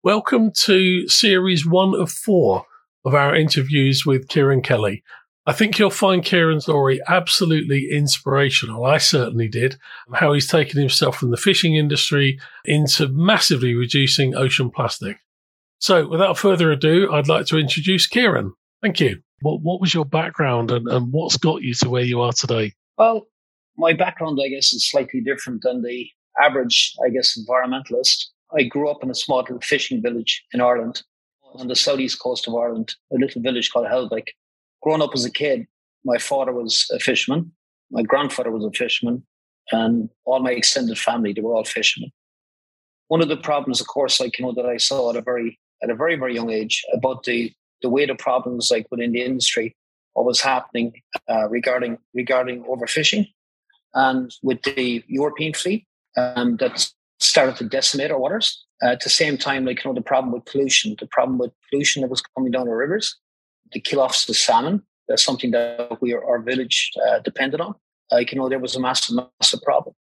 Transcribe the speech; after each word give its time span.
Welcome 0.01 0.49
to 0.63 1.07
series 1.07 1.67
one 1.67 1.93
of 1.93 2.09
four 2.09 2.65
of 3.05 3.13
our 3.13 3.35
interviews 3.35 4.07
with 4.07 4.27
Kieran 4.27 4.63
Kelly. 4.63 5.03
I 5.45 5.51
think 5.51 5.77
you'll 5.77 5.89
find 5.89 6.23
Kieran's 6.23 6.63
story 6.63 7.01
absolutely 7.07 7.89
inspirational. 7.91 8.85
I 8.85 8.97
certainly 8.97 9.49
did. 9.49 9.75
How 10.13 10.31
he's 10.31 10.47
taken 10.47 10.79
himself 10.79 11.17
from 11.17 11.31
the 11.31 11.37
fishing 11.37 11.75
industry 11.75 12.39
into 12.63 13.09
massively 13.09 13.73
reducing 13.73 14.35
ocean 14.35 14.69
plastic. 14.69 15.17
So, 15.79 16.07
without 16.07 16.37
further 16.37 16.71
ado, 16.71 17.11
I'd 17.11 17.27
like 17.27 17.45
to 17.47 17.57
introduce 17.57 18.07
Kieran. 18.07 18.53
Thank 18.81 19.01
you. 19.01 19.21
What, 19.41 19.61
what 19.61 19.81
was 19.81 19.93
your 19.93 20.05
background 20.05 20.71
and, 20.71 20.87
and 20.87 21.11
what's 21.11 21.35
got 21.35 21.61
you 21.61 21.73
to 21.75 21.89
where 21.89 22.03
you 22.03 22.21
are 22.21 22.31
today? 22.31 22.71
Well, 22.97 23.27
my 23.75 23.91
background, 23.91 24.39
I 24.41 24.47
guess, 24.47 24.71
is 24.71 24.89
slightly 24.89 25.19
different 25.19 25.63
than 25.63 25.81
the 25.81 26.07
average, 26.41 26.93
I 27.05 27.09
guess, 27.09 27.37
environmentalist. 27.37 28.27
I 28.57 28.63
grew 28.63 28.89
up 28.89 29.03
in 29.03 29.09
a 29.09 29.15
small 29.15 29.39
little 29.39 29.59
fishing 29.59 30.01
village 30.01 30.45
in 30.53 30.61
Ireland, 30.61 31.03
on 31.55 31.67
the 31.67 31.75
southeast 31.75 32.21
coast 32.21 32.47
of 32.47 32.55
Ireland, 32.55 32.95
a 33.11 33.17
little 33.17 33.41
village 33.41 33.71
called 33.71 33.87
Helvick 33.87 34.27
growing 34.83 35.01
up 35.01 35.11
as 35.13 35.25
a 35.25 35.31
kid, 35.31 35.65
my 36.05 36.17
father 36.17 36.51
was 36.51 36.85
a 36.91 36.99
fisherman, 36.99 37.51
my 37.89 38.03
grandfather 38.03 38.51
was 38.51 38.65
a 38.65 38.71
fisherman, 38.71 39.23
and 39.71 40.09
all 40.25 40.39
my 40.39 40.51
extended 40.51 40.99
family, 40.99 41.31
they 41.33 41.41
were 41.41 41.55
all 41.55 41.63
fishermen. 41.63 42.11
One 43.07 43.21
of 43.21 43.29
the 43.29 43.37
problems, 43.37 43.79
of 43.79 43.87
course, 43.87 44.19
like 44.19 44.37
you 44.37 44.45
know, 44.45 44.53
that 44.53 44.65
I 44.65 44.77
saw 44.77 45.09
at 45.09 45.15
a 45.15 45.21
very 45.21 45.59
at 45.81 45.89
a 45.89 45.95
very, 45.95 46.15
very 46.15 46.33
young 46.33 46.51
age 46.51 46.83
about 46.93 47.23
the 47.23 47.51
the 47.81 47.89
way 47.89 48.05
the 48.05 48.15
problems 48.15 48.69
like 48.71 48.87
within 48.91 49.11
the 49.11 49.21
industry, 49.21 49.75
what 50.13 50.25
was 50.25 50.41
happening 50.41 50.93
uh, 51.29 51.47
regarding 51.49 51.97
regarding 52.13 52.63
overfishing, 52.63 53.27
and 53.93 54.31
with 54.41 54.61
the 54.63 55.03
European 55.07 55.53
fleet 55.53 55.85
um, 56.17 56.57
that 56.57 56.89
started 57.19 57.55
to 57.57 57.65
decimate 57.65 58.11
our 58.11 58.19
waters. 58.19 58.65
Uh, 58.81 58.87
at 58.87 59.01
the 59.01 59.09
same 59.09 59.37
time, 59.37 59.65
like 59.65 59.83
you 59.83 59.89
know, 59.89 59.95
the 59.95 60.01
problem 60.01 60.33
with 60.33 60.45
pollution, 60.45 60.95
the 60.99 61.07
problem 61.07 61.37
with 61.37 61.51
pollution 61.69 62.01
that 62.01 62.09
was 62.09 62.21
coming 62.35 62.51
down 62.51 62.65
the 62.65 62.73
rivers, 62.73 63.15
the 63.73 63.79
kill 63.79 63.99
offs 63.99 64.25
the 64.25 64.33
salmon. 64.33 64.83
That's 65.07 65.23
something 65.23 65.51
that 65.51 66.01
we 66.01 66.13
our 66.13 66.39
village 66.39 66.91
uh, 67.07 67.19
depended 67.19 67.61
on. 67.61 67.75
Like 68.11 68.31
you 68.31 68.39
know, 68.39 68.49
there 68.49 68.59
was 68.59 68.75
a 68.75 68.79
massive, 68.79 69.19
massive 69.39 69.61
problem. 69.61 69.95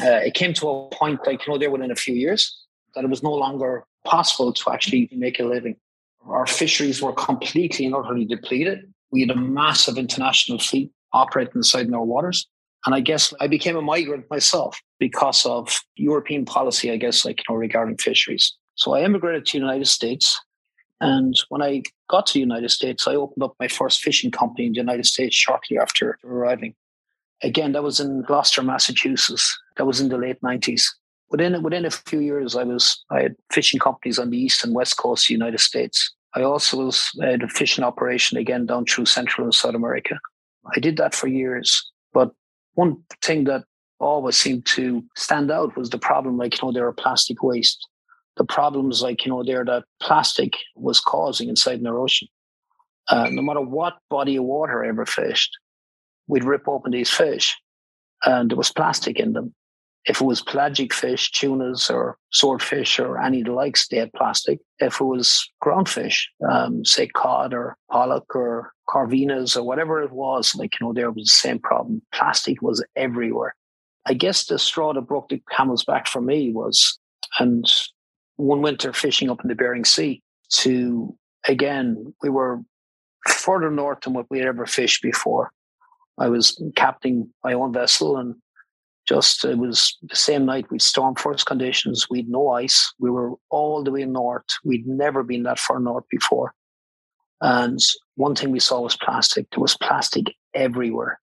Uh, 0.00 0.20
it 0.28 0.34
came 0.34 0.52
to 0.54 0.68
a 0.68 0.88
point, 0.90 1.20
like 1.26 1.46
you 1.46 1.52
know, 1.52 1.58
there 1.58 1.70
within 1.70 1.90
a 1.90 1.96
few 1.96 2.14
years, 2.14 2.66
that 2.94 3.04
it 3.04 3.10
was 3.10 3.22
no 3.22 3.32
longer 3.32 3.84
possible 4.04 4.52
to 4.52 4.70
actually 4.70 5.08
make 5.12 5.38
a 5.38 5.44
living. 5.44 5.76
Our 6.26 6.46
fisheries 6.46 7.00
were 7.00 7.12
completely 7.12 7.86
and 7.86 7.94
utterly 7.94 8.24
depleted. 8.24 8.92
We 9.12 9.20
had 9.20 9.30
a 9.30 9.36
massive 9.36 9.98
international 9.98 10.58
fleet 10.58 10.90
operating 11.12 11.52
inside 11.56 11.86
in 11.86 11.94
our 11.94 12.04
waters. 12.04 12.46
And 12.86 12.94
I 12.94 13.00
guess 13.00 13.32
I 13.40 13.46
became 13.46 13.76
a 13.76 13.82
migrant 13.82 14.28
myself 14.30 14.80
because 14.98 15.46
of 15.46 15.80
European 15.96 16.44
policy, 16.44 16.90
I 16.90 16.96
guess, 16.96 17.24
like, 17.24 17.38
you 17.38 17.44
know, 17.48 17.58
regarding 17.58 17.96
fisheries. 17.96 18.54
So 18.74 18.94
I 18.94 19.02
immigrated 19.02 19.46
to 19.46 19.52
the 19.52 19.58
United 19.58 19.86
States 19.86 20.38
and 21.00 21.34
when 21.48 21.62
I 21.62 21.82
got 22.14 22.26
to 22.26 22.34
the 22.34 22.48
United 22.50 22.70
States, 22.70 23.08
I 23.08 23.16
opened 23.16 23.42
up 23.42 23.56
my 23.58 23.66
first 23.66 24.00
fishing 24.00 24.30
company 24.30 24.66
in 24.66 24.72
the 24.72 24.84
United 24.86 25.06
States 25.06 25.34
shortly 25.34 25.78
after 25.78 26.16
arriving. 26.24 26.74
Again, 27.42 27.72
that 27.72 27.82
was 27.82 27.98
in 27.98 28.22
Gloucester, 28.22 28.62
Massachusetts. 28.62 29.44
That 29.76 29.86
was 29.86 30.00
in 30.00 30.10
the 30.10 30.16
late 30.16 30.40
90s. 30.40 30.82
Within, 31.30 31.60
within 31.64 31.84
a 31.84 31.90
few 31.90 32.20
years, 32.20 32.54
I 32.54 32.62
was 32.62 32.84
I 33.10 33.22
had 33.22 33.34
fishing 33.50 33.80
companies 33.80 34.20
on 34.20 34.30
the 34.30 34.38
east 34.38 34.62
and 34.64 34.74
west 34.74 34.96
coast 34.96 35.24
of 35.24 35.28
the 35.28 35.40
United 35.40 35.58
States. 35.58 35.98
I 36.38 36.42
also 36.42 36.72
was 36.84 36.96
I 37.20 37.26
had 37.32 37.42
a 37.42 37.48
fishing 37.48 37.82
operation 37.82 38.38
again 38.38 38.66
down 38.66 38.84
through 38.84 39.06
Central 39.06 39.44
and 39.46 39.54
South 39.54 39.74
America. 39.74 40.16
I 40.76 40.78
did 40.78 40.96
that 40.98 41.14
for 41.14 41.26
years. 41.26 41.68
But 42.12 42.30
one 42.74 43.02
thing 43.22 43.44
that 43.44 43.64
always 43.98 44.36
seemed 44.36 44.66
to 44.76 45.02
stand 45.16 45.50
out 45.50 45.76
was 45.76 45.90
the 45.90 45.98
problem, 45.98 46.38
like, 46.38 46.54
you 46.54 46.68
know, 46.68 46.72
there 46.72 46.86
are 46.86 47.02
plastic 47.04 47.42
waste 47.42 47.80
the 48.36 48.44
problems 48.44 49.02
like 49.02 49.24
you 49.24 49.30
know 49.30 49.44
there 49.44 49.64
that 49.64 49.84
plastic 50.00 50.54
was 50.76 51.00
causing 51.00 51.48
inside 51.48 51.82
the 51.82 51.90
ocean. 51.90 52.28
Uh, 53.08 53.28
no 53.30 53.42
matter 53.42 53.60
what 53.60 53.98
body 54.08 54.36
of 54.36 54.44
water 54.44 54.84
I 54.84 54.88
ever 54.88 55.06
fished, 55.06 55.50
we'd 56.26 56.44
rip 56.44 56.66
open 56.66 56.92
these 56.92 57.10
fish, 57.10 57.56
and 58.24 58.50
there 58.50 58.56
was 58.56 58.72
plastic 58.72 59.20
in 59.20 59.32
them. 59.32 59.54
If 60.06 60.20
it 60.20 60.24
was 60.24 60.42
pelagic 60.42 60.92
fish, 60.92 61.30
tunas 61.30 61.88
or 61.88 62.18
swordfish 62.30 62.98
or 62.98 63.18
any 63.18 63.40
of 63.40 63.46
the 63.46 63.52
likes, 63.52 63.88
they 63.88 63.96
had 63.96 64.12
plastic. 64.12 64.60
If 64.78 65.00
it 65.00 65.04
was 65.04 65.50
groundfish, 65.62 66.24
um, 66.50 66.84
say 66.84 67.06
cod 67.06 67.54
or 67.54 67.78
pollock 67.90 68.36
or 68.36 68.72
corvinas 68.86 69.56
or 69.56 69.62
whatever 69.62 70.02
it 70.02 70.12
was, 70.12 70.54
like, 70.54 70.78
you 70.78 70.86
know, 70.86 70.92
there 70.92 71.10
was 71.10 71.24
the 71.24 71.48
same 71.48 71.58
problem. 71.58 72.02
Plastic 72.12 72.60
was 72.60 72.84
everywhere. 72.96 73.54
I 74.06 74.12
guess 74.12 74.44
the 74.44 74.58
straw 74.58 74.92
that 74.92 75.02
broke 75.02 75.30
the 75.30 75.42
camel's 75.50 75.84
back 75.84 76.06
for 76.06 76.20
me 76.20 76.52
was, 76.52 76.98
and 77.38 77.64
one 78.36 78.62
winter 78.62 78.92
fishing 78.92 79.30
up 79.30 79.42
in 79.42 79.48
the 79.48 79.54
Bering 79.54 79.84
Sea 79.84 80.22
to, 80.50 81.16
again, 81.46 82.14
we 82.22 82.28
were 82.28 82.60
further 83.28 83.70
north 83.70 84.00
than 84.02 84.12
what 84.12 84.26
we 84.30 84.38
had 84.38 84.48
ever 84.48 84.66
fished 84.66 85.02
before. 85.02 85.52
I 86.18 86.28
was 86.28 86.60
captaining 86.76 87.30
my 87.42 87.54
own 87.54 87.72
vessel 87.72 88.16
and 88.16 88.36
just 89.06 89.44
it 89.44 89.58
was 89.58 89.96
the 90.02 90.16
same 90.16 90.46
night 90.46 90.70
with 90.70 90.80
storm 90.80 91.14
force 91.14 91.44
conditions. 91.44 92.06
We'd 92.08 92.28
no 92.28 92.50
ice. 92.50 92.92
We 92.98 93.10
were 93.10 93.32
all 93.50 93.82
the 93.82 93.90
way 93.90 94.04
north. 94.04 94.46
We'd 94.64 94.86
never 94.86 95.22
been 95.22 95.42
that 95.42 95.58
far 95.58 95.78
north 95.78 96.04
before. 96.10 96.54
And 97.40 97.78
one 98.14 98.34
thing 98.34 98.50
we 98.50 98.60
saw 98.60 98.80
was 98.80 98.96
plastic. 98.96 99.50
There 99.50 99.60
was 99.60 99.76
plastic 99.76 100.34
everywhere 100.54 101.20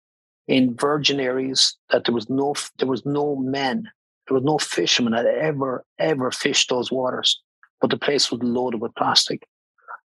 in 0.49 0.75
virgin 0.75 1.21
areas 1.21 1.77
that 1.91 2.05
there 2.05 2.15
was 2.15 2.29
no 2.29 2.55
there 2.79 2.89
was 2.89 3.05
no 3.07 3.37
men 3.37 3.89
there 4.29 4.35
was 4.35 4.45
no 4.45 4.59
fisherman 4.59 5.15
that 5.15 5.27
ever, 5.27 5.85
ever 5.99 6.31
fished 6.31 6.69
those 6.69 6.93
waters, 6.93 7.41
but 7.81 7.91
the 7.91 7.97
place 7.97 8.31
was 8.31 8.43
loaded 8.43 8.81
with 8.81 8.95
plastic. 8.95 9.47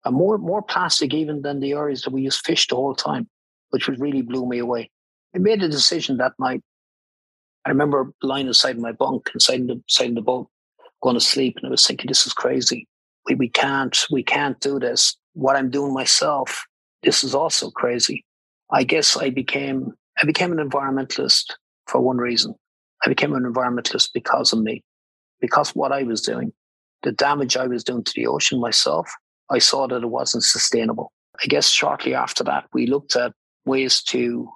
And 0.04 0.14
more, 0.14 0.36
more 0.38 0.62
plastic 0.62 1.14
even 1.14 1.42
than 1.42 1.60
the 1.60 1.72
areas 1.72 2.02
that 2.02 2.12
we 2.12 2.22
used 2.22 2.44
fish 2.44 2.66
the 2.66 2.76
whole 2.76 2.94
time, 2.94 3.28
which 3.70 3.88
really 3.88 4.22
blew 4.22 4.46
me 4.46 4.58
away. 4.58 4.90
I 5.34 5.38
made 5.38 5.62
a 5.62 5.68
decision 5.68 6.18
that 6.18 6.32
night. 6.38 6.62
I 7.64 7.70
remember 7.70 8.12
lying 8.22 8.46
inside 8.46 8.78
my 8.78 8.92
bunk, 8.92 9.30
inside 9.34 9.66
the, 9.66 9.74
inside 9.74 10.14
the 10.14 10.22
boat, 10.22 10.48
going 11.02 11.14
to 11.14 11.20
sleep, 11.20 11.56
and 11.56 11.66
I 11.66 11.70
was 11.70 11.86
thinking, 11.86 12.08
this 12.08 12.26
is 12.26 12.32
crazy. 12.32 12.86
We, 13.26 13.34
we 13.34 13.48
can't, 13.48 14.06
we 14.10 14.22
can't 14.22 14.58
do 14.60 14.78
this. 14.78 15.16
What 15.32 15.56
I'm 15.56 15.70
doing 15.70 15.94
myself, 15.94 16.66
this 17.02 17.24
is 17.24 17.34
also 17.34 17.70
crazy. 17.70 18.24
I 18.70 18.84
guess 18.84 19.16
I 19.16 19.30
became, 19.30 19.92
I 20.22 20.26
became 20.26 20.52
an 20.52 20.68
environmentalist 20.68 21.54
for 21.86 22.00
one 22.00 22.18
reason. 22.18 22.54
I 23.04 23.08
became 23.08 23.34
an 23.34 23.44
environmentalist 23.44 24.10
because 24.12 24.52
of 24.52 24.60
me, 24.60 24.84
because 25.40 25.70
what 25.74 25.92
I 25.92 26.02
was 26.02 26.20
doing, 26.20 26.52
the 27.02 27.12
damage 27.12 27.56
I 27.56 27.66
was 27.66 27.84
doing 27.84 28.04
to 28.04 28.12
the 28.14 28.26
ocean 28.26 28.60
myself, 28.60 29.10
I 29.50 29.58
saw 29.58 29.86
that 29.86 30.02
it 30.02 30.10
wasn't 30.10 30.44
sustainable. 30.44 31.12
I 31.42 31.46
guess 31.46 31.68
shortly 31.68 32.14
after 32.14 32.44
that, 32.44 32.64
we 32.72 32.86
looked 32.86 33.16
at 33.16 33.32
ways 33.64 34.02
to, 34.04 34.50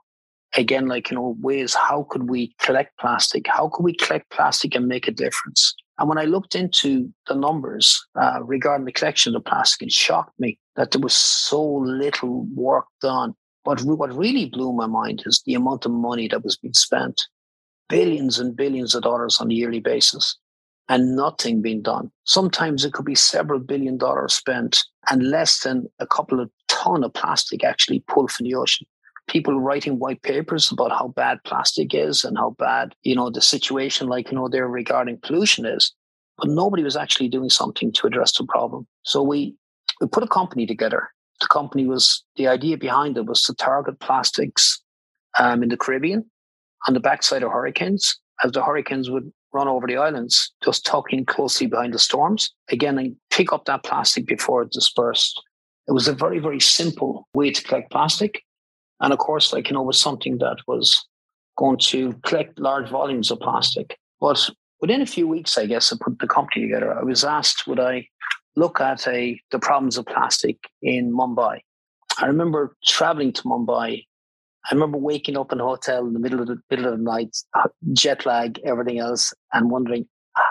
again, 0.55 0.87
like, 0.87 1.11
you 1.11 1.17
know, 1.17 1.37
ways 1.41 1.75
how 1.75 2.07
could 2.11 2.29
we 2.29 2.55
collect 2.61 2.99
plastic? 2.99 3.47
How 3.47 3.69
could 3.69 3.83
we 3.83 3.97
collect 3.97 4.31
plastic 4.31 4.75
and 4.75 4.87
make 4.87 5.09
a 5.09 5.13
difference? 5.13 5.75
And 5.99 6.09
when 6.09 6.19
I 6.19 6.25
looked 6.25 6.55
into 6.55 7.13
the 7.29 7.37
numbers 7.37 8.05
uh, 8.21 8.43
regarding 8.43 8.85
the 8.85 8.93
collection 8.93 9.35
of 9.35 9.43
the 9.43 9.49
plastic, 9.49 9.87
it 9.87 9.93
shocked 9.93 10.39
me 10.39 10.59
that 10.77 10.91
there 10.91 11.01
was 11.01 11.15
so 11.15 11.63
little 11.65 12.47
work 12.55 12.87
done. 13.01 13.33
But 13.65 13.81
what 13.83 14.15
really 14.15 14.47
blew 14.47 14.73
my 14.73 14.87
mind 14.87 15.23
is 15.25 15.43
the 15.47 15.55
amount 15.55 15.87
of 15.87 15.93
money 15.93 16.29
that 16.29 16.45
was 16.45 16.57
being 16.59 16.75
spent 16.75 17.23
billions 17.89 18.39
and 18.39 18.57
billions 18.57 18.95
of 18.95 19.03
dollars 19.03 19.41
on 19.41 19.51
a 19.51 19.55
yearly 19.55 19.81
basis 19.81 20.37
and 20.89 21.17
nothing 21.17 21.63
being 21.63 21.83
done. 21.83 22.11
Sometimes 22.25 22.85
it 22.85 22.93
could 22.93 23.07
be 23.07 23.15
several 23.15 23.59
billion 23.59 23.97
dollars 23.97 24.35
spent 24.35 24.85
and 25.11 25.31
less 25.31 25.61
than 25.61 25.87
a 25.99 26.07
couple 26.07 26.41
of 26.41 26.51
ton 26.69 27.05
of 27.05 27.15
plastic 27.15 27.65
actually 27.65 28.05
pulled 28.09 28.31
from 28.31 28.45
the 28.45 28.55
ocean. 28.55 28.87
People 29.27 29.59
writing 29.59 29.99
white 29.99 30.21
papers 30.23 30.71
about 30.71 30.93
how 30.93 31.09
bad 31.09 31.39
plastic 31.45 31.95
is 31.95 32.25
and 32.25 32.37
how 32.37 32.55
bad, 32.59 32.95
you 33.03 33.15
know, 33.15 33.31
the 33.31 33.41
situation 33.41 34.07
like, 34.07 34.31
you 34.31 34.37
know, 34.37 34.49
there 34.49 34.69
regarding 34.69 35.19
pollution 35.23 35.65
is. 35.65 35.95
But 36.37 36.51
nobody 36.51 36.83
was 36.83 36.97
actually 36.97 37.29
doing 37.29 37.49
something 37.49 37.93
to 37.93 38.07
address 38.07 38.37
the 38.37 38.45
problem. 38.45 38.87
So 39.03 39.23
we, 39.23 39.55
we 40.01 40.09
put 40.09 40.25
a 40.25 40.29
company 40.29 40.67
together. 40.67 41.09
The 41.41 41.47
company 41.47 41.87
was, 41.87 42.23
the 42.37 42.49
idea 42.49 42.77
behind 42.77 43.17
it 43.17 43.25
was 43.25 43.43
to 43.45 43.55
target 43.55 43.99
plastics 44.01 44.83
um, 45.39 45.63
in 45.63 45.71
the 45.71 45.77
Caribbean 45.77 46.31
on 46.87 46.95
the 46.95 47.01
backside 47.01 47.43
of 47.43 47.51
hurricanes 47.51 48.19
as 48.43 48.53
the 48.53 48.63
hurricanes 48.63 49.11
would 49.11 49.33
run 49.53 49.69
over 49.69 49.87
the 49.87 49.97
islands, 49.97 50.53
just 50.65 50.85
tucking 50.85 51.25
closely 51.27 51.67
behind 51.67 51.95
the 51.95 51.99
storms, 51.99 52.53
again, 52.71 52.99
and 52.99 53.17
pick 53.31 53.53
up 53.53 53.65
that 53.67 53.85
plastic 53.85 54.27
before 54.27 54.63
it 54.63 54.73
dispersed. 54.73 55.41
It 55.87 55.93
was 55.93 56.09
a 56.09 56.13
very, 56.15 56.41
very 56.41 56.61
simple 56.61 57.29
way 57.35 57.51
to 57.51 57.63
collect 57.63 57.91
plastic. 57.91 58.43
And 59.01 59.13
of 59.13 59.19
course, 59.19 59.53
like, 59.53 59.69
you 59.69 59.75
know, 59.75 59.83
was 59.83 60.01
something 60.01 60.39
that 60.39 60.57
was 60.67 61.07
going 61.57 61.79
to 61.79 62.15
collect 62.25 62.59
large 62.59 62.89
volumes 62.89 63.31
of 63.31 63.39
plastic. 63.39 63.97
But 64.21 64.51
within 64.81 65.03
a 65.03 65.07
few 65.07 65.29
weeks, 65.29 65.57
I 65.57 65.67
guess, 65.67 65.93
I 65.93 65.97
put 66.01 66.19
the 66.19 66.27
company 66.27 66.63
together. 66.67 66.93
I 66.99 67.03
was 67.03 67.25
asked 67.25 67.67
would 67.67 67.81
I 67.81 68.09
look 68.57 68.81
at 68.81 69.07
a 69.07 69.41
the 69.51 69.59
problems 69.59 69.99
of 69.99 70.07
plastic 70.07 70.57
in 70.83 71.13
Mumbai. 71.13 71.61
I 72.19 72.27
remember 72.27 72.77
traveling 72.85 73.33
to 73.33 73.43
Mumbai. 73.43 74.05
I 74.71 74.75
remember 74.75 74.99
waking 74.99 75.37
up 75.37 75.53
in 75.53 75.61
a 75.61 75.65
hotel 75.65 76.07
in 76.07 76.15
the 76.15 76.19
middle 76.19 76.41
of 76.41 76.47
the 76.47 76.61
middle 76.71 76.87
of 76.87 76.99
the 76.99 77.03
night, 77.03 77.37
jet 77.93 78.25
lag, 78.25 78.59
everything 78.65 78.99
else, 78.99 79.35
and 79.53 79.71
wondering 79.71 80.07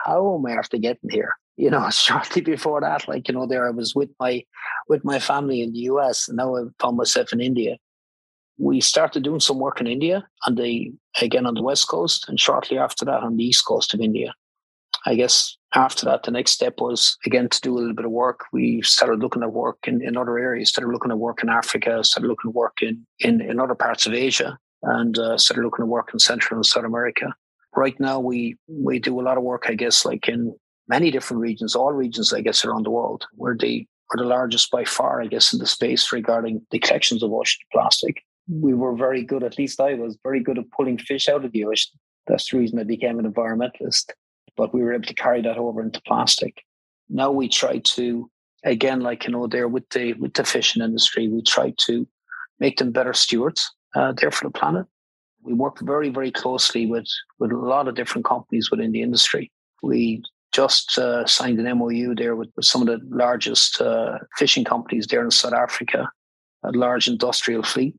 how 0.06 0.36
am 0.36 0.46
I 0.46 0.58
after 0.58 0.78
getting 0.78 1.10
here? 1.10 1.36
You 1.58 1.70
know, 1.70 1.90
shortly 1.92 2.42
before 2.42 2.82
that, 2.82 3.08
like 3.08 3.28
you 3.28 3.34
know, 3.34 3.48
there 3.48 3.68
I 3.68 3.72
was 3.72 3.96
with 3.96 4.10
my 4.20 4.44
with 4.88 5.04
my 5.04 5.20
family 5.20 5.62
in 5.62 5.74
the 5.74 5.80
US, 5.80 6.28
and 6.28 6.38
now 6.38 6.56
I 6.56 6.64
found 6.80 6.98
myself 6.98 7.34
in 7.34 7.42
India. 7.42 7.78
We 8.58 8.82
started 8.82 9.24
doing 9.24 9.40
some 9.40 9.60
work 9.60 9.82
in 9.82 9.88
India, 9.88 10.26
and 10.46 10.58
the 10.58 10.92
again 11.22 11.46
on 11.46 11.56
the 11.56 11.64
west 11.64 11.88
coast, 11.88 12.30
and 12.30 12.40
shortly 12.40 12.78
after 12.78 13.06
that 13.06 13.24
on 13.24 13.38
the 13.38 13.44
east 13.44 13.66
coast 13.66 13.94
of 13.94 14.02
India. 14.02 14.34
I 15.06 15.16
guess 15.16 15.58
after 15.76 16.06
that, 16.06 16.24
the 16.24 16.32
next 16.32 16.52
step 16.52 16.76
was 16.80 17.18
again 17.26 17.50
to 17.50 17.62
do 17.62 17.76
a 17.76 17.80
little 17.80 17.96
bit 17.96 18.06
of 18.06 18.12
work. 18.12 18.46
We 18.52 18.82
started 18.84 19.20
looking 19.20 19.44
at 19.44 19.54
work 19.54 19.80
in, 19.88 20.02
in 20.04 20.18
other 20.18 20.38
areas, 20.38 20.70
started 20.70 20.92
looking 20.92 21.12
at 21.12 21.18
work 21.18 21.42
in 21.42 21.50
Africa, 21.50 22.04
started 22.04 22.28
looking 22.28 22.50
at 22.50 22.56
work 22.56 22.78
in, 22.82 23.06
in, 23.20 23.42
in 23.42 23.60
other 23.60 23.76
parts 23.76 24.06
of 24.06 24.14
Asia, 24.14 24.58
and 24.84 25.18
uh, 25.18 25.38
started 25.38 25.64
looking 25.64 25.84
at 25.84 25.90
work 25.90 26.12
in 26.14 26.20
Central 26.20 26.58
and 26.58 26.66
South 26.66 26.86
America. 26.86 27.34
Right 27.76 28.00
now, 28.00 28.20
we 28.20 28.56
we 28.68 29.00
do 29.00 29.20
a 29.20 29.24
lot 29.24 29.38
of 29.38 29.44
work, 29.44 29.66
I 29.68 29.74
guess, 29.74 30.06
like 30.06 30.28
in 30.28 30.56
many 30.88 31.10
different 31.10 31.42
regions, 31.42 31.76
all 31.76 31.92
regions, 31.92 32.32
I 32.32 32.42
guess, 32.42 32.64
around 32.64 32.86
the 32.86 32.92
world. 32.92 33.26
We're 33.36 33.58
the 33.58 33.88
we're 34.14 34.24
the 34.24 34.30
largest 34.30 34.70
by 34.70 34.86
far, 34.86 35.22
I 35.22 35.28
guess, 35.28 35.54
in 35.54 35.60
the 35.60 35.66
space 35.66 36.12
regarding 36.12 36.62
the 36.70 36.78
collections 36.78 37.24
of 37.24 37.32
ocean 37.32 37.62
plastic. 37.72 38.22
We 38.48 38.74
were 38.74 38.96
very 38.96 39.24
good, 39.24 39.42
at 39.42 39.58
least 39.58 39.80
I 39.80 39.94
was 39.96 40.18
very 40.22 40.44
good 40.44 40.60
at 40.60 40.70
pulling 40.76 40.98
fish 41.00 41.30
out 41.30 41.46
of 41.46 41.52
the 41.52 41.64
ocean. 41.66 41.94
That's 42.28 42.52
the 42.52 42.60
reason 42.60 42.78
I 42.78 42.84
became 42.84 43.18
an 43.18 43.32
environmentalist 43.32 44.12
but 44.56 44.74
we 44.74 44.82
were 44.82 44.94
able 44.94 45.06
to 45.06 45.14
carry 45.14 45.42
that 45.42 45.58
over 45.58 45.82
into 45.82 46.02
plastic. 46.02 46.64
Now 47.10 47.32
we 47.32 47.48
try 47.50 47.80
to, 47.80 48.30
again, 48.64 49.02
like 49.02 49.26
you 49.26 49.32
know, 49.32 49.48
there 49.48 49.68
with 49.68 49.88
the 49.90 50.14
with 50.14 50.34
the 50.34 50.44
fishing 50.44 50.82
industry, 50.82 51.28
we 51.28 51.42
try 51.42 51.74
to 51.86 52.08
make 52.60 52.78
them 52.78 52.92
better 52.92 53.14
stewards 53.14 53.72
uh, 53.96 54.14
there 54.14 54.32
for 54.32 54.48
the 54.48 54.52
planet. 54.52 54.86
We 55.42 55.54
work 55.54 55.80
very, 55.82 56.10
very 56.10 56.32
closely 56.32 56.86
with 56.86 57.08
with 57.40 57.52
a 57.52 57.58
lot 57.58 57.88
of 57.88 57.96
different 57.96 58.26
companies 58.26 58.72
within 58.72 58.92
the 58.92 59.02
industry. 59.02 59.52
We 59.82 60.24
just 60.54 60.98
uh, 60.98 61.26
signed 61.26 61.60
an 61.60 61.78
MOU 61.78 62.14
there 62.16 62.36
with, 62.36 62.50
with, 62.56 62.66
some 62.66 62.82
of 62.82 62.88
the 62.88 63.00
largest 63.10 63.82
uh, 63.82 64.20
fishing 64.38 64.64
companies 64.64 65.08
there 65.08 65.24
in 65.24 65.32
South 65.32 65.54
Africa, 65.54 66.08
a 66.64 66.72
large 66.72 67.08
industrial 67.08 67.64
fleet, 67.64 67.96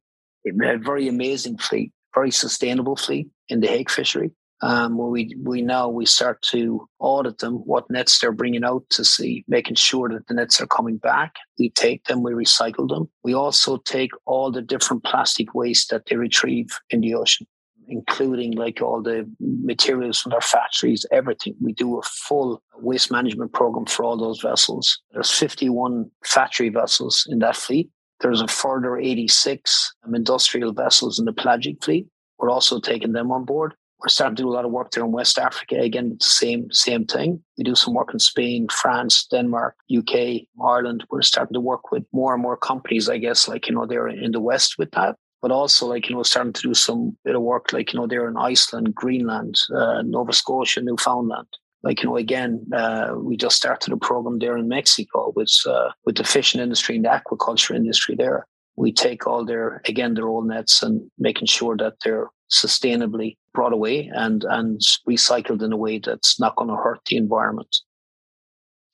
a 0.47 0.53
very 0.79 1.09
amazing 1.09 1.59
fleet, 1.59 1.93
very 2.15 2.31
sustainable 2.31 2.95
fleet 2.95 3.29
in 3.49 3.61
the 3.61 3.67
hake 3.67 3.91
fishery 3.91 4.31
um, 4.63 4.97
where 4.97 5.09
we 5.09 5.37
we 5.43 5.63
now 5.63 5.89
we 5.89 6.07
start 6.07 6.41
to 6.43 6.89
audit 6.99 7.39
them, 7.39 7.55
what 7.67 7.91
nets 7.91 8.19
they're 8.19 8.33
bringing 8.33 8.65
out 8.65 8.85
to 8.91 9.05
see, 9.05 9.45
making 9.49 9.75
sure 9.75 10.09
that 10.09 10.27
the 10.27 10.35
nets 10.35 10.61
are 10.61 10.67
coming 10.67 10.97
back. 10.97 11.37
We 11.59 11.71
take 11.71 12.05
them, 12.05 12.23
we 12.23 12.33
recycle 12.33 12.89
them. 12.89 13.09
We 13.23 13.35
also 13.35 13.79
take 13.79 14.11
all 14.25 14.51
the 14.51 14.63
different 14.63 15.05
plastic 15.05 15.55
waste 15.55 15.91
that 15.91 16.07
they 16.07 16.17
retrieve 16.17 16.69
in 16.91 17.01
the 17.01 17.15
ocean, 17.15 17.47
including 17.89 18.53
like 18.53 18.81
all 18.81 19.03
the 19.03 19.31
materials 19.41 20.21
from 20.21 20.31
their 20.31 20.41
factories, 20.41 21.05
everything. 21.11 21.55
We 21.61 21.73
do 21.73 21.99
a 21.99 22.03
full 22.03 22.63
waste 22.77 23.11
management 23.11 23.53
program 23.53 23.87
for 23.87 24.05
all 24.05 24.17
those 24.17 24.41
vessels. 24.41 25.01
There's 25.13 25.31
51 25.31 26.11
factory 26.25 26.69
vessels 26.69 27.27
in 27.29 27.41
that 27.41 27.57
fleet. 27.57 27.91
There's 28.21 28.41
a 28.41 28.49
further 28.49 28.97
86 28.97 29.95
industrial 30.15 30.73
vessels 30.73 31.19
in 31.19 31.25
the 31.25 31.33
pelagic 31.33 31.83
fleet. 31.85 32.07
We're 32.39 32.51
also 32.51 32.81
taking 32.81 33.13
them 33.13 33.31
on 33.31 33.45
board. 33.45 33.75
We're 34.05 34.09
starting 34.09 34.37
to 34.37 34.43
do 34.43 34.51
a 34.51 34.53
lot 34.53 34.67
of 34.67 34.71
work 34.71 34.91
there 34.91 35.03
in 35.03 35.13
West 35.13 35.39
Africa. 35.39 35.77
Again, 35.81 36.19
same 36.21 36.71
same 36.71 37.07
thing. 37.07 37.43
We 37.57 37.65
do 37.65 37.75
some 37.75 37.95
work 37.95 38.13
in 38.13 38.19
Spain, 38.19 38.67
France, 38.69 39.27
Denmark, 39.31 39.77
UK, 39.91 40.43
Ireland. 40.63 41.07
We're 41.11 41.23
starting 41.23 41.55
to 41.55 41.61
work 41.61 41.91
with 41.91 42.05
more 42.13 42.35
and 42.35 42.43
more 42.43 42.59
companies, 42.59 43.09
I 43.09 43.17
guess, 43.17 43.49
like, 43.49 43.67
you 43.67 43.75
know, 43.75 43.87
they're 43.87 44.09
in 44.09 44.33
the 44.33 44.41
West 44.41 44.75
with 44.77 44.91
that. 44.91 45.17
But 45.41 45.53
also, 45.53 45.87
like, 45.87 46.11
you 46.11 46.15
know, 46.15 46.23
starting 46.23 46.53
to 46.53 46.61
do 46.61 46.75
some 46.75 47.17
bit 47.25 47.35
of 47.35 47.41
work, 47.41 47.73
like, 47.73 47.95
you 47.95 47.99
know, 47.99 48.07
they're 48.07 48.29
in 48.29 48.37
Iceland, 48.37 48.95
Greenland, 48.95 49.55
uh, 49.75 50.03
Nova 50.03 50.35
Scotia, 50.35 50.83
Newfoundland 50.83 51.49
like 51.83 52.03
you 52.03 52.09
know 52.09 52.17
again 52.17 52.67
uh, 52.75 53.13
we 53.15 53.37
just 53.37 53.57
started 53.57 53.93
a 53.93 53.97
program 53.99 54.39
there 54.39 54.57
in 54.57 54.67
mexico 54.67 55.33
with 55.37 55.53
uh, 55.69 55.91
with 56.07 56.17
the 56.17 56.25
fishing 56.25 56.61
industry 56.63 56.97
and 56.97 57.05
the 57.05 57.11
aquaculture 57.11 57.77
industry 57.77 58.15
there 58.17 58.47
we 58.77 58.91
take 58.91 59.27
all 59.27 59.45
their 59.45 59.83
again 59.87 60.15
their 60.15 60.29
old 60.29 60.49
nets 60.49 60.83
and 60.83 61.11
making 61.19 61.47
sure 61.47 61.77
that 61.77 61.95
they're 62.03 62.31
sustainably 62.51 63.37
brought 63.55 63.73
away 63.73 64.11
and 64.13 64.45
and 64.45 64.81
recycled 65.09 65.63
in 65.63 65.73
a 65.73 65.77
way 65.77 65.99
that's 65.99 66.39
not 66.39 66.57
going 66.57 66.69
to 66.69 66.77
hurt 66.77 67.01
the 67.07 67.17
environment. 67.17 67.75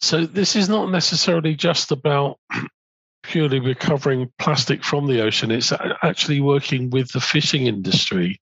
So 0.01 0.25
this 0.25 0.57
is 0.57 0.69
not 0.69 0.91
necessarily 0.91 1.55
just 1.55 1.91
about 1.91 2.39
purely 3.23 3.61
recovering 3.61 4.31
plastic 4.39 4.85
from 4.85 5.07
the 5.07 5.23
ocean. 5.23 5.51
It's 5.51 5.73
actually 6.03 6.41
working 6.41 6.91
with 6.91 7.13
the 7.13 7.21
fishing 7.21 7.67
industry 7.67 8.41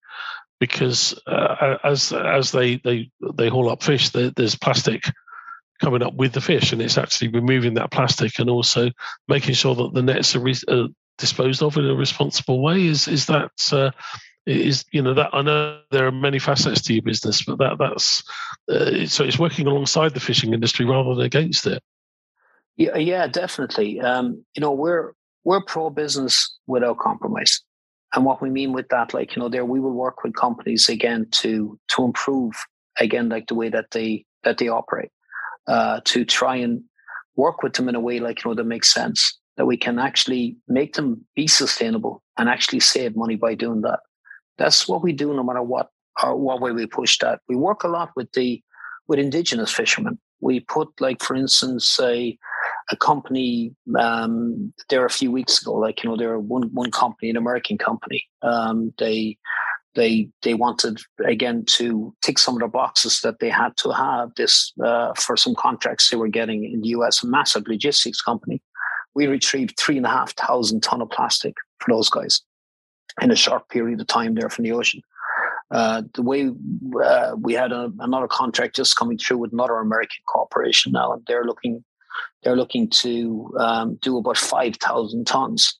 because 0.61 1.19
uh, 1.26 1.76
as 1.85 2.12
as 2.12 2.53
they 2.53 2.76
they 2.76 3.11
they 3.35 3.49
haul 3.49 3.71
up 3.71 3.82
fish, 3.82 4.11
there's 4.11 4.56
plastic 4.56 5.05
coming 5.81 6.03
up 6.03 6.14
with 6.14 6.32
the 6.32 6.41
fish, 6.41 6.73
and 6.73 6.82
it's 6.82 6.99
actually 6.99 7.29
removing 7.29 7.75
that 7.75 7.91
plastic 7.91 8.38
and 8.38 8.50
also 8.50 8.91
making 9.29 9.55
sure 9.55 9.75
that 9.76 9.94
the 9.94 10.03
nets 10.03 10.35
are, 10.35 10.41
re- 10.41 10.55
uh, 10.67 10.88
disposed 11.19 11.62
of 11.62 11.76
in 11.76 11.87
a 11.87 11.94
responsible 11.94 12.62
way. 12.62 12.87
Is 12.87 13.09
is 13.09 13.26
that 13.26 13.50
uh, 13.73 13.91
is 14.49 14.85
you 14.93 15.03
know 15.03 15.15
that 15.15 15.31
I 15.33 15.43
know 15.43 15.81
there 15.91 16.06
are 16.06 16.12
many 16.12 16.39
facets 16.39 16.81
to 16.83 16.95
your 16.95 17.03
business, 17.03 17.43
but 17.43 17.59
that 17.59 17.79
that's 17.79 18.23
uh, 18.71 19.06
so 19.06 19.25
it's 19.25 19.39
working 19.39 19.67
alongside 19.67 20.15
the 20.15 20.21
fishing 20.21 20.55
industry 20.55 20.87
rather 20.87 21.15
than 21.15 21.25
against 21.25 21.67
it. 21.67 21.83
Yeah, 22.77 22.97
yeah, 22.97 23.27
definitely. 23.27 24.00
Um, 24.00 24.45
you 24.55 24.61
know, 24.61 24.73
we're 24.73 25.12
we're 25.45 25.62
pro 25.62 25.91
business 25.91 26.56
without 26.67 26.99
compromise, 26.99 27.61
and 28.15 28.25
what 28.25 28.41
we 28.41 28.50
mean 28.50 28.73
with 28.73 28.89
that, 28.89 29.15
like 29.15 29.37
you 29.37 29.43
know, 29.43 29.49
there 29.49 29.65
we 29.65 29.81
will 29.81 29.93
work 29.93 30.23
with 30.25 30.35
companies 30.35 30.89
again 30.89 31.27
to 31.33 31.79
to 31.89 32.05
improve 32.05 32.55
again 32.99 33.29
like 33.29 33.49
the 33.49 33.55
way 33.55 33.69
that 33.69 33.91
they 33.93 34.25
that 34.45 34.59
they 34.59 34.69
operate, 34.69 35.11
uh, 35.67 36.00
to 36.05 36.25
try 36.25 36.56
and 36.56 36.83
work 37.37 37.62
with 37.62 37.75
them 37.75 37.89
in 37.89 37.95
a 37.95 38.00
way 38.00 38.19
like 38.19 38.45
you 38.45 38.50
know 38.50 38.55
that 38.55 38.65
makes 38.65 38.93
sense 38.93 39.39
that 39.56 39.67
we 39.67 39.77
can 39.77 39.99
actually 39.99 40.56
make 40.69 40.95
them 40.95 41.27
be 41.35 41.47
sustainable 41.47 42.23
and 42.39 42.49
actually 42.49 42.81
save 42.81 43.17
money 43.17 43.35
by 43.35 43.55
doing 43.55 43.83
that. 43.83 43.99
That's 44.58 44.88
what 44.88 45.02
we 45.02 45.12
do 45.12 45.34
no 45.34 45.43
matter 45.43 45.62
what 45.62 45.88
or 46.22 46.37
what 46.37 46.60
way 46.60 46.72
we 46.72 46.87
push 46.87 47.19
that. 47.19 47.40
We 47.49 47.56
work 47.56 47.84
a 47.84 47.88
lot 47.88 48.10
with 48.16 48.32
the 48.32 48.62
with 49.06 49.19
indigenous 49.19 49.72
fishermen. 49.72 50.19
We 50.40 50.60
put 50.60 50.88
like 51.00 51.22
for 51.22 51.34
instance 51.34 51.99
a 52.00 52.38
a 52.90 52.96
company 52.96 53.75
um, 53.99 54.73
there 54.88 55.04
a 55.04 55.11
few 55.11 55.30
weeks 55.30 55.61
ago, 55.61 55.75
like 55.75 56.02
you 56.02 56.11
know, 56.11 56.16
there 56.16 56.38
one 56.38 56.71
one 56.73 56.90
company, 56.90 57.30
an 57.30 57.37
American 57.37 57.78
company. 57.78 58.25
Um, 58.42 58.92
they 58.99 59.38
they 59.94 60.28
they 60.42 60.54
wanted 60.54 61.00
again 61.25 61.64
to 61.66 62.14
tick 62.23 62.38
some 62.38 62.54
of 62.54 62.61
the 62.61 62.68
boxes 62.68 63.21
that 63.21 63.40
they 63.40 63.50
had 63.50 63.76
to 63.78 63.90
have 63.90 64.30
this 64.37 64.73
uh, 64.85 65.12
for 65.14 65.37
some 65.37 65.54
contracts 65.54 66.11
they 66.11 66.16
were 66.16 66.28
getting 66.28 66.64
in 66.64 66.80
the 66.80 66.88
US, 66.88 67.23
a 67.23 67.26
massive 67.26 67.66
logistics 67.68 68.21
company. 68.21 68.62
We 69.14 69.26
retrieved 69.26 69.76
three 69.78 69.97
and 69.97 70.06
a 70.06 70.11
half 70.11 70.35
thousand 70.35 70.83
ton 70.83 71.02
of 71.02 71.11
plastic 71.11 71.54
for 71.80 71.92
those 71.92 72.09
guys 72.09 72.42
in 73.20 73.30
a 73.30 73.37
short 73.37 73.68
period 73.68 74.00
of 74.00 74.06
time 74.06 74.34
there 74.34 74.50
from 74.50 74.64
the 74.64 74.72
ocean. 74.72 75.02
Uh, 75.70 76.02
the 76.14 76.22
way 76.22 76.50
uh, 77.04 77.34
we 77.38 77.52
had 77.52 77.72
a, 77.72 77.92
another 77.98 78.28
contract 78.28 78.76
just 78.76 78.96
coming 78.96 79.18
through 79.18 79.37
with 79.37 79.52
another 79.52 79.76
American 79.76 80.22
corporation 80.26 80.92
now, 80.92 81.12
and 81.12 81.22
they're 81.26 81.44
looking 81.44 81.84
they're 82.42 82.56
looking 82.56 82.88
to 82.88 83.54
um, 83.58 83.98
do 84.00 84.16
about 84.16 84.38
five 84.38 84.76
thousand 84.76 85.26
tons. 85.26 85.78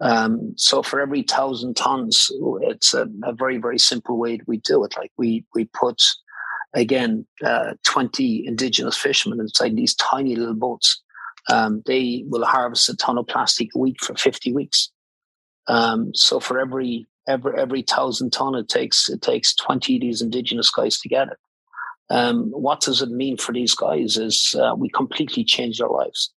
Um, 0.00 0.52
so 0.56 0.82
for 0.82 1.00
every 1.00 1.22
thousand 1.22 1.76
tons, 1.76 2.30
it's 2.62 2.94
a, 2.94 3.08
a, 3.24 3.32
very 3.32 3.58
very 3.58 3.78
simple 3.78 4.18
way 4.18 4.40
we 4.46 4.58
do 4.58 4.82
it. 4.84 4.94
Like 4.96 5.12
we 5.18 5.44
we 5.54 5.66
put 5.66 6.00
again 6.72 7.26
uh, 7.44 7.74
twenty 7.84 8.46
indigenous 8.46 8.96
fishermen 8.96 9.40
inside 9.40 9.76
these 9.76 9.94
tiny 9.96 10.34
little 10.34 10.54
boats. 10.54 11.02
Um, 11.50 11.82
they 11.84 12.24
will 12.26 12.44
harvest 12.44 12.88
a 12.88 12.96
ton 12.96 13.18
of 13.18 13.26
plastic 13.26 13.68
a 13.74 13.78
week 13.78 14.02
for 14.02 14.14
fifty 14.16 14.52
weeks. 14.52 14.90
Um, 15.68 16.14
so 16.14 16.40
for 16.40 16.60
every 16.60 17.06
every 17.28 17.58
every 17.58 17.82
thousand 17.82 18.30
ton 18.30 18.54
it 18.54 18.68
takes 18.68 19.08
it 19.08 19.20
takes 19.22 19.54
20 19.56 19.96
of 19.96 20.00
these 20.00 20.22
indigenous 20.22 20.70
guys 20.70 20.98
to 21.00 21.08
get 21.08 21.28
it. 21.28 21.38
Um, 22.08 22.50
what 22.50 22.80
does 22.80 23.02
it 23.02 23.10
mean 23.10 23.36
for 23.36 23.52
these 23.52 23.74
guys 23.74 24.16
is 24.16 24.54
uh, 24.58 24.74
we 24.76 24.88
completely 24.88 25.44
change 25.44 25.78
their 25.78 25.88
lives. 25.88 26.32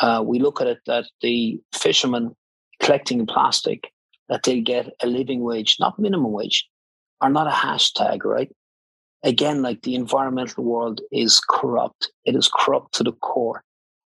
Uh, 0.00 0.22
we 0.24 0.38
look 0.38 0.60
at 0.60 0.66
it 0.66 0.78
that 0.86 1.06
the 1.22 1.58
fishermen 1.72 2.36
collecting 2.80 3.26
plastic 3.26 3.90
that 4.28 4.42
they 4.42 4.60
get 4.60 4.92
a 5.02 5.06
living 5.06 5.42
wage, 5.42 5.76
not 5.80 5.98
minimum 5.98 6.32
wage, 6.32 6.68
are 7.20 7.30
not 7.30 7.46
a 7.46 7.50
hashtag, 7.50 8.24
right? 8.24 8.54
Again, 9.24 9.62
like 9.62 9.82
the 9.82 9.94
environmental 9.94 10.62
world 10.62 11.00
is 11.10 11.40
corrupt. 11.48 12.12
It 12.24 12.36
is 12.36 12.48
corrupt 12.54 12.94
to 12.94 13.02
the 13.02 13.12
core. 13.12 13.64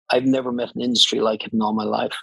I've 0.09 0.25
never 0.25 0.51
met 0.51 0.75
an 0.75 0.81
industry 0.81 1.19
like 1.19 1.45
it 1.45 1.53
in 1.53 1.61
all 1.61 1.73
my 1.73 1.83
life. 1.83 2.15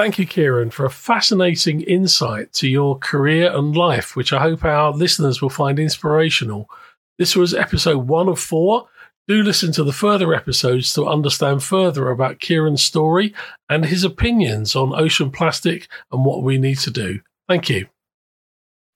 Thank 0.00 0.18
you, 0.18 0.26
Kieran, 0.26 0.70
for 0.70 0.86
a 0.86 0.90
fascinating 0.90 1.82
insight 1.82 2.54
to 2.54 2.66
your 2.66 2.98
career 2.98 3.54
and 3.54 3.76
life, 3.76 4.16
which 4.16 4.32
I 4.32 4.40
hope 4.40 4.64
our 4.64 4.92
listeners 4.92 5.42
will 5.42 5.50
find 5.50 5.78
inspirational. 5.78 6.70
This 7.18 7.36
was 7.36 7.52
episode 7.52 8.08
one 8.08 8.26
of 8.26 8.40
four. 8.40 8.88
Do 9.28 9.42
listen 9.42 9.72
to 9.72 9.84
the 9.84 9.92
further 9.92 10.32
episodes 10.32 10.94
to 10.94 11.06
understand 11.06 11.62
further 11.62 12.08
about 12.08 12.40
Kieran's 12.40 12.82
story 12.82 13.34
and 13.68 13.84
his 13.84 14.02
opinions 14.02 14.74
on 14.74 14.98
ocean 14.98 15.30
plastic 15.30 15.86
and 16.10 16.24
what 16.24 16.44
we 16.44 16.56
need 16.56 16.78
to 16.78 16.90
do. 16.90 17.20
Thank 17.46 17.68
you. 17.68 17.86